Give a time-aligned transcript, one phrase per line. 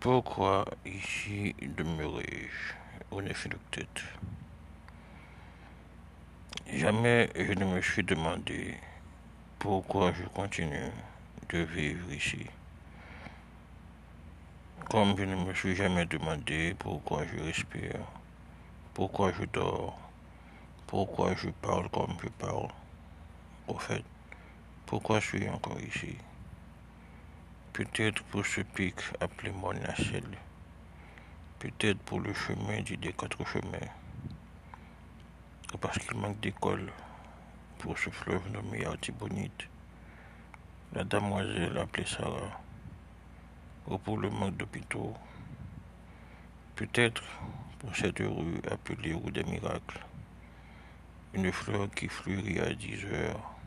[0.00, 2.74] Pourquoi ici demeurais-je
[3.10, 4.02] au nez de tête?
[6.72, 8.78] Jamais je ne me suis demandé
[9.58, 10.90] pourquoi je continue
[11.50, 12.46] de vivre ici.
[14.88, 18.00] Comme je ne me suis jamais demandé pourquoi je respire,
[18.94, 19.98] pourquoi je dors,
[20.86, 22.70] pourquoi je parle comme je parle.
[23.68, 24.02] Au fait,
[24.86, 26.16] pourquoi je suis encore ici?
[27.72, 30.36] Peut-être pour ce pic appelé mon nacelle.
[31.60, 33.92] Peut-être pour le chemin dit des quatre chemins.
[35.72, 36.90] Ou parce qu'il manque d'école
[37.78, 39.68] pour ce fleuve nommé Artibonite.
[40.92, 42.60] La damoiselle appelée Sarah.
[43.86, 45.14] Ou pour le manque d'hôpitaux.
[46.74, 47.22] Peut-être
[47.78, 50.04] pour cette rue appelée rue des miracles.
[51.34, 53.59] Une fleur qui fleurit à dix heures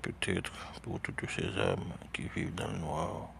[0.00, 3.30] peut-être pour toutes ces âmes qui vivent dans le noir.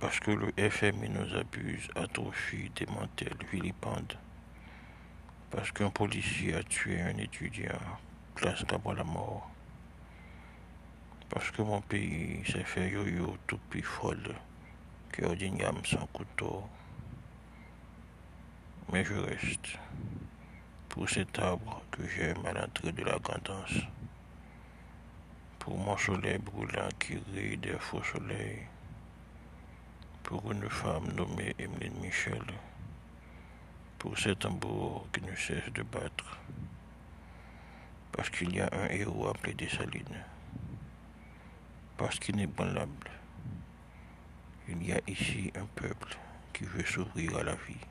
[0.00, 4.14] Parce que le FMI nous abuse, atrophie, démantèle, vilipende.
[5.50, 7.80] Parce qu'un policier a tué un étudiant,
[8.34, 9.50] place d'abord la mort.
[11.30, 14.34] Parce que mon pays s'est fait yo-yo tout plus folle,
[15.12, 16.64] cœur d'igname sans couteau.
[18.92, 19.78] Mais je reste
[20.88, 23.82] pour cet arbre que j'aime à l'entrée de la grandance
[25.68, 28.62] pour mon soleil brûlant qui rit des faux soleils,
[30.22, 32.42] pour une femme nommée Emeline Michel,
[33.98, 36.38] pour cet tambour qui ne cesse de battre,
[38.12, 40.24] parce qu'il y a un héros appelé Dessalines,
[41.98, 43.10] parce qu'il est inébranlable,
[44.70, 46.16] il y a ici un peuple
[46.54, 47.84] qui veut s'ouvrir à la vie.